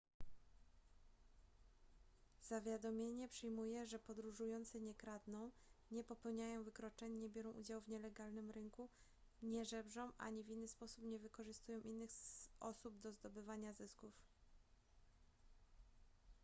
zawiadomienie 2.41 3.27
przyjmuje 3.29 3.87
że 3.87 3.99
podróżujący 3.99 4.81
nie 4.81 4.95
kradną 4.95 5.51
nie 5.91 6.03
popełniają 6.03 6.63
wykroczeń 6.63 7.13
nie 7.13 7.29
biorą 7.29 7.51
udziału 7.51 7.81
w 7.81 7.87
nielegalnym 7.89 8.51
rynku 8.51 8.89
nie 9.43 9.65
żebrzą 9.65 10.11
ani 10.17 10.43
w 10.43 10.49
inny 10.49 10.67
sposób 10.67 11.03
nie 11.03 11.19
wykorzystują 11.19 11.81
innych 11.81 12.11
osób 12.59 12.99
do 12.99 13.11
zdobywania 13.11 13.73
zysków 13.73 14.13